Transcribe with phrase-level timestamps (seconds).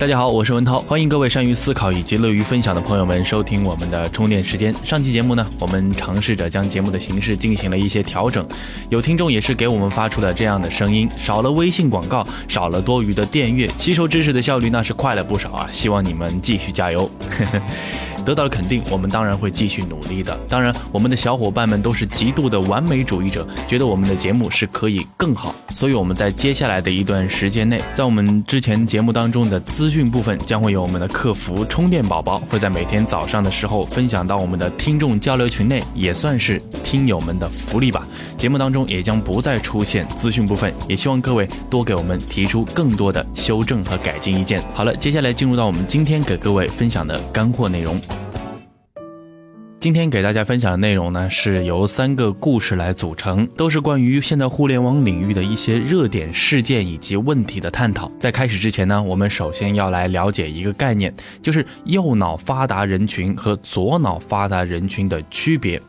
[0.00, 4.74] 大家好，我是文涛，欢迎各位善于思考以及乐于分享的朋友们收听我们的充电时间。
[4.82, 8.48] 上期节目呢，我们尝试着将节目的形式进行了一些调整，
[8.88, 15.68] 有听众也是给我们发出了这样的声音：少了微信广告，少了多余的电乐，吸收知识的效率那是快了不少啊！
[15.70, 17.10] 希望你们继续加油。
[18.24, 20.38] 得到了肯定，我们当然会继续努力的。
[20.48, 25.54] 当然，我们的小伙伴们都是极度的完美主义者，觉得我们的节目是可以更好。
[25.74, 38.06] 所以我们在接下来的一段时间内，在我们之前节目当中的资讯部分，将会有我们的客服充电宝宝会在每天早上的时候分享到我们的听众交流群内，也算是听友们的福利吧。
[38.36, 44.62] 节目当中也将不再出现资讯部分，也希望各位多给我们提出更多的修正和改进意见。
[44.74, 48.00] 好了，接下来进入到我们今天给各位分享的干货内容。
[49.80, 58.12] 今天给大家分享的内容呢，是由三个故事来组成，都是关于现在互联网领域的一些热点事件以及问题的探讨。
[58.20, 65.80] 在开始之前呢，我们首先要来了解一个概念，就是右脑发达人群和左脑发达人群的区别。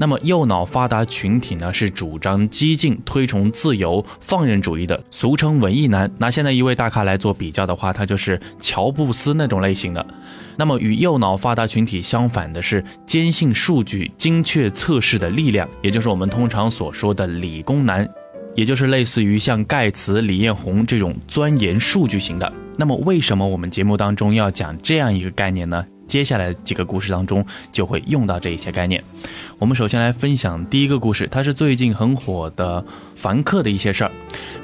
[0.00, 6.10] 那么右脑发达群体呢，是主张激进、推崇自由、放任主义的，俗称文艺男。
[6.16, 10.04] 拿现在一位大咖来做比较的话，他就是乔布斯那种类型的。
[10.56, 18.08] 那么与右脑发达群体相反的是坚信数据、精确测试的力量，也就是我们通常所说的理工男，
[18.56, 22.50] 也就是类似于像盖茨、李彦宏这种钻研数据型的。
[22.78, 25.84] 那么为什么我们节目当中要讲这样一个概念呢？
[26.10, 29.00] 接下来几个故事当中就会用到这一些概念。
[29.60, 34.10] 我们首先来分享第一个故事，它是最近很火的凡客的一些事儿。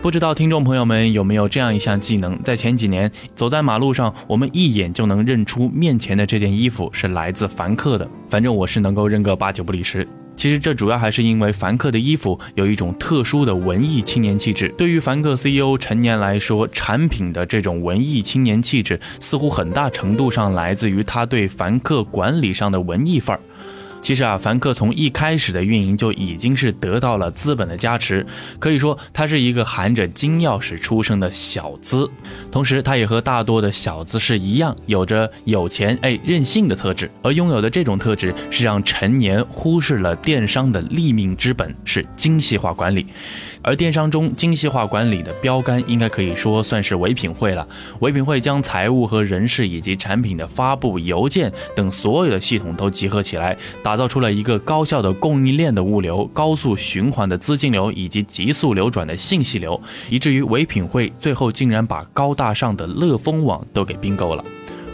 [0.03, 8.09] 不知道听众朋友们有没有这样一项技能，在前几年走在马路上，我们一眼就能认出面前的这件衣服是来自凡客的。
[8.29, 10.05] 反正我是能够认个八九不离十。
[10.37, 14.69] 其实这主要还是因为凡客的衣服有一种特殊的文艺青年气质。
[14.77, 23.41] 对于凡客 CEO 陈年来说，产品的这种文艺青年气质，似乎很大程度上来自于他对凡客管理上的文艺范儿。
[24.03, 28.25] 其实啊，凡客从一开始的运营就已经是得到了资本的加持，
[28.61, 32.09] 可以说他是一个含着金钥匙出生的小资。
[32.53, 37.11] 同时，他也和大多的小资是一样，有着有钱哎任性的特质。
[37.23, 43.07] 而拥有的这种特质，是让陈年忽视了电商的立命之本是精细化管理。
[43.63, 47.67] 而电商中精细化管理的标杆，应该可以说算是唯品会了。
[47.99, 53.57] 唯品会将财务和人事以及产品的发布、邮件等所有的系统都集合起来，
[53.87, 59.81] 打造出了一个高效的供应链的物流、高速循环的资金流以及急速流转的信息流，
[60.11, 64.45] 以至于唯品会最后竟然把高大上的乐蜂网都给并购了。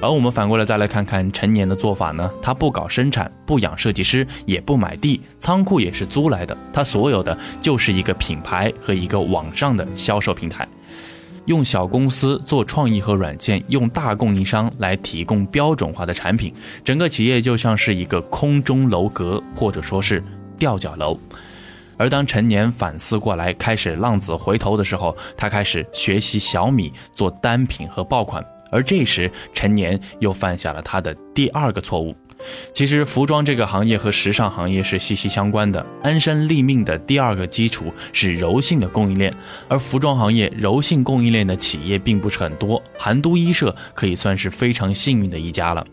[0.03, 2.31] 而我们反过来再来看看陈年的做法呢？
[2.43, 6.55] 他不搞生产，不养设计师，也不买地，仓库也是租来的。
[6.71, 10.69] 他所有的就是一个品牌和一个网上的销售平台，
[11.47, 16.55] 用小公司做创意和软件，用大供应商来提供标准化的产品。
[16.85, 20.23] 整个企业就像是一个空中楼阁，或者说是
[20.57, 21.19] 吊脚楼。
[21.97, 28.45] 而当陈年反思过来，开始浪子回头的时候，他开始学习小米做单品和爆款。
[28.71, 32.17] 而这时，陈年又犯下了他的第二个错误。
[32.73, 35.85] 其实，服装这个行业和时尚行业是息息相关的。
[36.03, 39.33] 安身立命的第二个基础是柔性的供应链，
[39.69, 42.83] 而服装行业柔性供应链的企业并不是很多。
[42.99, 45.87] 韩都衣舍可以算是非常幸运的一家了。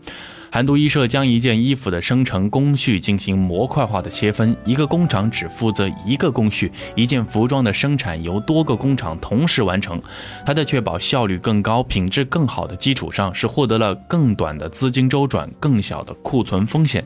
[0.52, 10.02] 韩都衣舍将一件衣服的生成工序进行模块化的切分，一个工厂只负责一个工序，一件服装的生产由多个工厂同时完成。
[10.44, 17.04] 它在确保效率更高、品质更好的基础上，是获得了更短的资金周转、更小的库存风险。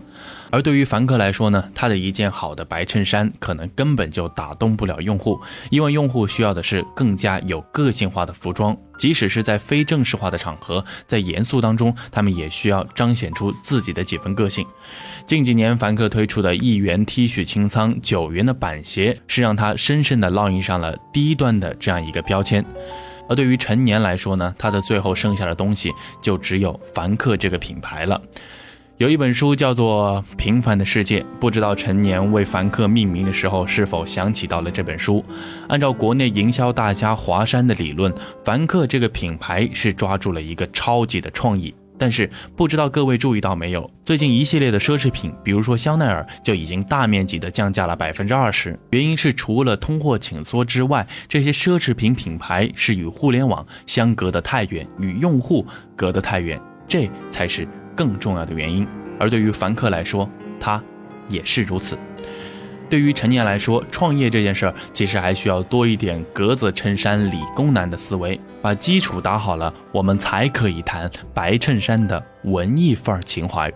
[0.54, 8.76] 而对于凡客来说呢，他的一件好的白衬衫可能根本就打动不了用户，因为用户需要的是更加有个性化的服装。
[8.96, 14.64] 即使是在非正式化的场合，在严肃当中，他们也需要彰显出自己的几分个性。
[15.26, 22.64] 近几年，凡客推出的一元 T 恤清仓、九元的板鞋，是让他深深的烙印上了低端的这样一个标签。
[23.28, 25.92] 而对于陈年来说呢，他的最后剩下的东西
[26.22, 28.22] 就只有凡客这个品牌了。
[28.98, 35.24] 有一本书叫做《平凡的世界》，不知道陈年为凡客命名的时候是否想起到了这本书。
[35.68, 38.14] 按照国内营销大家华山的理论，
[38.44, 41.74] 凡客这个品牌是抓住了一个超级的创意。
[41.98, 48.78] 但是不知道各位注意到没有，最近一系列的奢侈品，比如说香奈儿，就已经大面积的降价了百分之二十。
[48.90, 55.66] 原因是除了通货紧缩之外，这些奢侈品品牌是与互联网相隔得太远，与用户
[55.96, 57.66] 隔得太远，这才是。
[57.96, 58.86] 更重要的原因。
[59.18, 60.28] 而对于凡客来说，
[60.60, 60.82] 他
[61.28, 61.98] 也是如此。
[62.90, 73.72] 对于成年来说，创业这件事儿其实还需要多一点格子衬衫理工男的思维，把基础打好了，我们才可以谈白衬衫的文艺范儿情怀。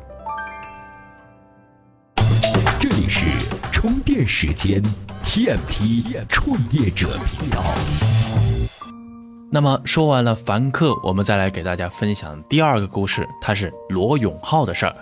[2.79, 3.27] 这里是
[3.73, 4.83] 充电时间
[5.25, 8.48] ，TMT 创业者频道。
[9.51, 14.95] 那么说完了凡客，我们再来给大家分享第二个故事，它是罗永浩的事儿。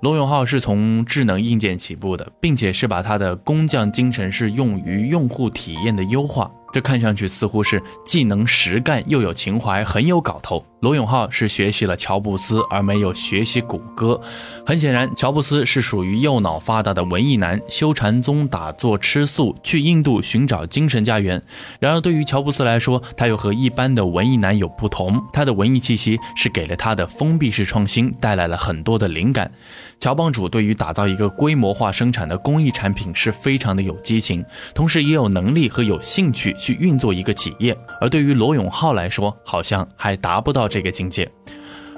[0.00, 6.50] 罗永浩是从智能硬件起步的，并且是把他的工匠精神是用于用户体验的优化。
[6.72, 10.64] 这看上去似乎是既能实干又有情怀，很有搞头。
[10.84, 14.20] 罗永浩是学习了乔布斯，而没有学习谷歌。
[14.66, 21.42] 很显然，乔布斯是属于右脑发达的文艺男，修禅宗、打坐、吃素，去印度寻找精神家园。
[21.80, 25.18] 然而，对于乔布斯来说，他又和一般的文艺男有不同。
[25.32, 29.50] 他的文艺气息是给了他的封闭式创新带来了很多的灵感。
[29.98, 34.44] 乔帮主对于打造一个规模化生产的工艺产品是非常的有激情，
[34.74, 36.54] 同时也有能力和有兴趣。
[36.58, 41.30] 去运作一个企业，而对于罗永浩来说，好像还达不到这个境界。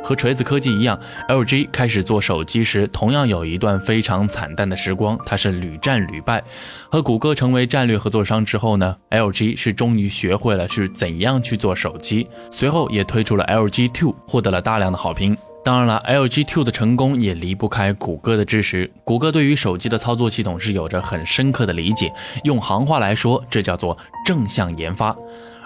[0.04, 1.00] 和锤子科技一样
[1.30, 6.44] ，LG 开始做手机时，同样有一段非常惨淡的时光，它是屡战屡败。
[6.90, 15.34] 和谷歌成为战略合作商之后呢，LG 是终于学会了是怎样去做手机，随后也推出了 LG Two，获得了大量的好评。
[15.64, 18.88] 当然了，LG Two 的成功也离不开谷歌的支持。
[19.02, 22.12] 谷歌对于手机的操作系统是有着很深刻的理解，
[22.44, 25.16] 用行话来说，这叫做正向研发。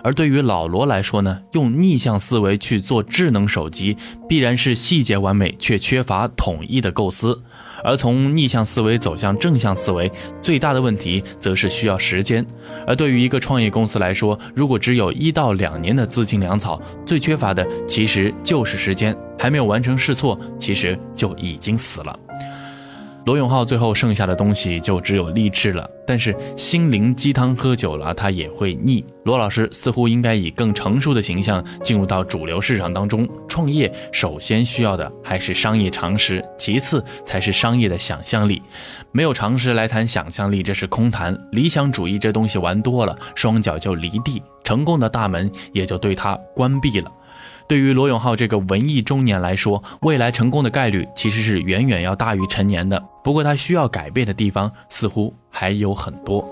[0.02, 3.96] 而对于老罗来说呢，用逆向思维去做智能手机，
[4.28, 7.42] 必然是细节完美却缺乏统一的构思。
[7.82, 10.10] 而从逆向思维走向正向思维，
[10.42, 12.44] 最大的问题则是需要时间。
[12.86, 19.16] 而对于一个创业公司来说，如果只有一到两年的资金粮草，最缺乏的其实就是时间。
[19.38, 22.14] 还没有完成试错，其实就已经死了。
[23.26, 29.04] 罗永浩最后剩下的东西就只有励志了，但是心灵鸡汤喝久了，他也会腻。
[29.24, 33.28] 罗老师似乎应该以更成熟的形象进入到主流市场当中。
[33.46, 38.62] 创业首先需要的还是商业常识，其次才是商业的想象力。
[39.12, 41.36] 没有常识来谈想象力，这是空谈。
[41.52, 47.12] 理想主义这东西玩多了，双脚就离地，成功的大门也就对他关闭了。
[47.70, 53.00] 对于罗永浩这个文艺中年来说，未来成功的概率其实是远远要大于成年的。
[53.22, 56.44] 不过他需要改变的地方似乎还有很多。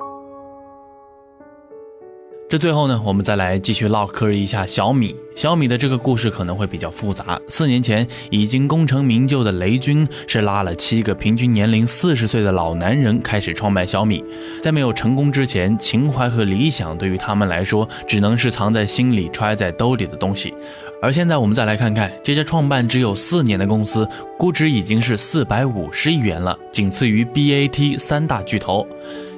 [2.49, 5.15] 这最后呢，我们再来继续唠嗑一下小米。
[5.35, 7.39] 小米的这个故事可能会比较复杂。
[7.49, 14.25] 四年前已经功成名就的雷军，是拉了七个平均年龄四十岁的老男人开始创办小米。
[14.63, 20.55] 在没有成功之前，情怀和理想对于他们来说，只能是藏在心里、揣在兜里的东西。
[21.01, 28.87] 而现在我们再来看看这家创办只有四年的公司，估值已经是四百五十亿元了，仅次于 BAT 三大巨头。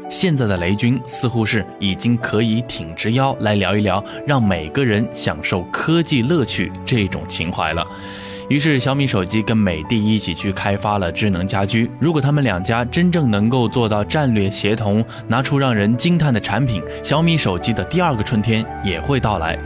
[0.09, 7.87] 现在的雷军似乎是已经可以挺直腰来聊一聊，让每个人享受科技乐趣这种情怀了。
[8.49, 11.89] 于是小米手机跟美的一起去开发了智能家居。
[12.01, 19.57] 如果他们两家真正能够做到战略协同，拿出让人惊叹的产品，小米手机的第二个春天也会到来。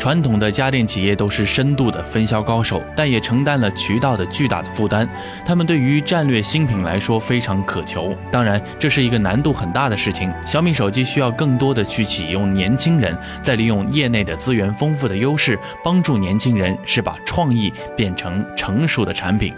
[0.00, 5.06] 传统的家电企业都是深度的分销高手，但也承担了渠道的巨大的负担。
[5.44, 10.32] 他们对于战略新品来说非常渴求，当然这是一个难度很大的事情。
[10.46, 19.52] 小米手机需要更多的去启用年轻人，再利用业内的资源丰富的优势，帮助年轻人是把创意变成成熟的产品。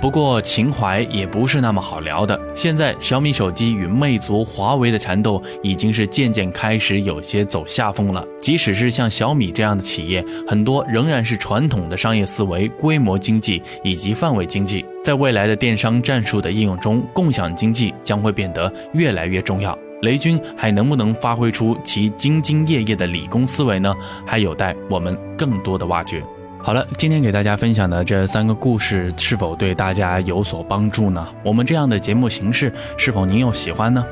[0.00, 2.38] 不过情怀也不是那么好聊的。
[2.54, 8.24] 现在小米手机与魅族、华为的缠斗已经是渐渐开始有些走下风了。
[8.40, 14.84] 即使是像小米这样的企业，很多仍然是传统的商业思维、规模经济以及范围经济。
[15.02, 19.76] 在未来的电商战术的应用中，共享经济将会变得越来越重要。
[20.02, 23.94] 雷军还能不能发挥出其兢兢业业的理工思维呢？
[24.26, 26.22] 还有待我们更多的挖掘。
[26.66, 31.24] 好了，今天给大家分享的这三个故事是否对大家有所帮助呢？
[31.44, 34.04] 我们这样的节目形式是否您又喜欢呢？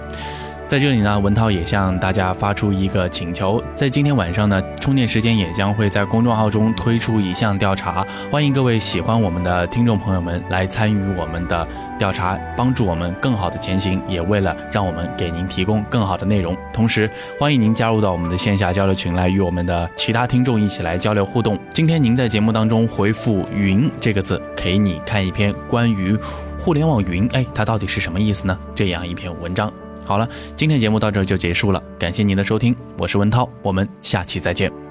[0.66, 11.68] 在这里呢，文涛也向大家发出一个请求，在今天晚上呢，充电时间也将会在公众号中推出一项调查，欢迎各位喜欢我们的听众朋友们来参与我们的
[11.98, 16.56] 调查，帮助我们更好的前行，也为了让我们给您提供更好的内容。
[16.72, 21.58] 同时，欢迎您加入到我们的线下交流群来，与我们的其他听众一起来交流互动。
[21.74, 26.18] 今天您在节目当中回复“云”这个字，给你看一篇关于
[26.58, 28.58] 互联网云，哎，它到底是什么意思呢？
[28.74, 29.70] 这样一篇文章。
[30.04, 34.83] 好了，今天节目到这就结束了，感谢您的收听，我是文涛，我们下期再见。